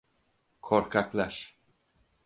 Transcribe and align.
Korkaklar! 0.61 1.57